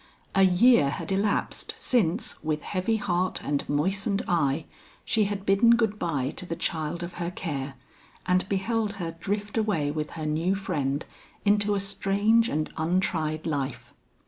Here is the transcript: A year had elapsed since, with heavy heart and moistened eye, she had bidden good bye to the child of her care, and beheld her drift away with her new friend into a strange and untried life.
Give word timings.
A 0.33 0.41
year 0.41 0.89
had 0.89 1.11
elapsed 1.11 1.75
since, 1.77 2.43
with 2.43 2.63
heavy 2.63 2.97
heart 2.97 3.39
and 3.43 3.69
moistened 3.69 4.23
eye, 4.27 4.65
she 5.05 5.25
had 5.25 5.45
bidden 5.45 5.75
good 5.75 5.99
bye 5.99 6.31
to 6.37 6.45
the 6.47 6.55
child 6.55 7.03
of 7.03 7.13
her 7.21 7.29
care, 7.29 7.75
and 8.25 8.49
beheld 8.49 8.93
her 8.93 9.15
drift 9.19 9.59
away 9.59 9.91
with 9.91 10.09
her 10.17 10.25
new 10.25 10.55
friend 10.55 11.05
into 11.45 11.75
a 11.75 11.79
strange 11.79 12.49
and 12.49 12.71
untried 12.77 13.45
life. 13.45 13.93